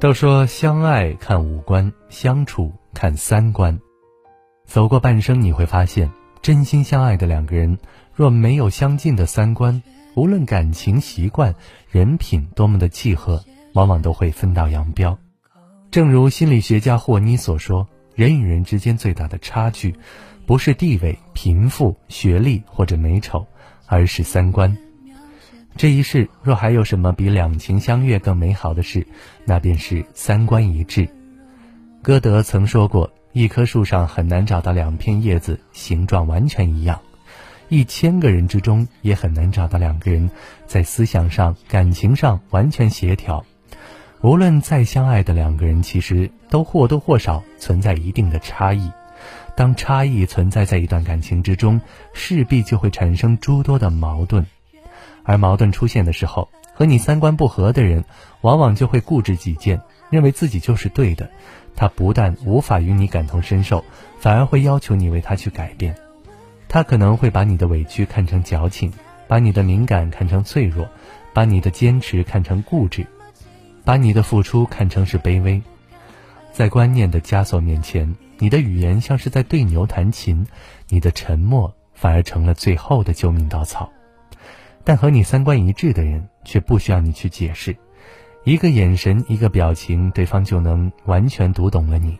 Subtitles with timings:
[0.00, 3.80] 都说相爱看五官，相处看三观。
[4.66, 6.10] 走过半生，你会发现，
[6.42, 7.78] 真心相爱的两个人，
[8.14, 9.82] 若没有相近的三观，
[10.14, 11.54] 无论感情、习惯、
[11.90, 13.42] 人品多么的契合，
[13.72, 15.18] 往往都会分道扬镳。
[15.90, 19.94] 正如心理学家霍妮所说，人与人之间最大的差距，
[20.44, 23.46] 不是地位、贫富、学历或者美丑，
[23.86, 24.76] 而是三观。
[25.76, 29.04] 这一世若还有什么比两情相悦更美好的事，
[29.44, 31.08] 那便是三观一致。
[32.00, 37.00] 歌德曾说过：“一棵树上很难找到两片叶子形状完全一样，
[37.68, 40.30] 一千个人之中也很难找到两个人
[40.64, 43.44] 在思想上、感情上完全协调。
[44.20, 48.92] 无论再相爱的两个人，其实都或多或少存在一定的差异。
[49.56, 51.80] 当差异存在在一段感情之中，
[52.12, 54.46] 势必就会产生诸多的矛盾。”
[55.24, 58.04] 而矛盾出现的时候，和你三观不合的人，
[58.42, 61.28] 往往就会固执己见，认为自己就是对的。
[61.74, 63.84] 他不但无法与你感同身受，
[64.20, 65.92] 反而会要求你为他去改变。
[66.68, 68.92] 他可能会把你的委屈看成矫情，
[69.26, 70.88] 把你的敏感看成脆弱，
[71.32, 73.06] 把你的坚持看成固执，
[73.84, 75.60] 把你的付出看成是卑微。
[76.52, 80.46] 在观念的枷锁面前，你的语言像是在对牛弹琴，
[80.88, 83.90] 你的沉默反而成了最后的救命稻草。
[84.84, 87.74] 但和你三观一致的人却不需要你去解释，
[88.44, 92.18] 一个眼神，一个表情，对方就能完全读懂了你。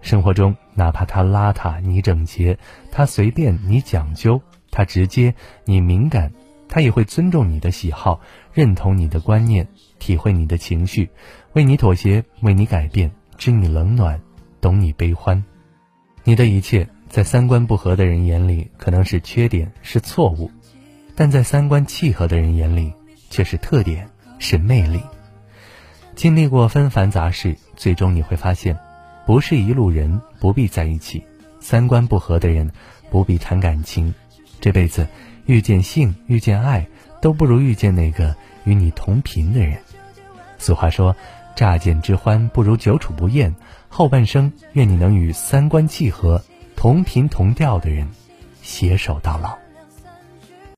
[0.00, 2.58] 生活中，哪怕他邋遢你整洁，
[2.90, 6.32] 他随便你讲究，他直接你敏感，
[6.68, 8.20] 他也会尊重你的喜好，
[8.52, 9.66] 认同你的观念，
[9.98, 11.08] 体会你的情绪，
[11.52, 14.20] 为你妥协，为你改变，知你冷暖，
[14.60, 15.44] 懂你悲欢。
[16.24, 20.50] 你的一切，在三观不合的人眼里，可能是缺点，是错误。
[21.18, 22.92] 但在三观契合的人眼里，
[23.28, 25.02] 却是特点，是魅力。
[26.14, 28.78] 经历过纷繁杂事，最终你会发现，
[29.26, 31.20] 不是一路人，不必在一起；
[31.58, 32.70] 三观不合的人，
[33.10, 34.14] 不必谈感情。
[34.60, 35.08] 这辈子
[35.46, 36.86] 遇见性，遇见爱，
[37.20, 39.76] 都不如遇见那个与你同频的人。
[40.56, 41.16] 俗话说，
[41.56, 43.52] 乍见之欢不如久处不厌。
[43.88, 46.40] 后半生，愿你能与三观契合、
[46.76, 48.06] 同频同调的人
[48.62, 49.58] 携手到老。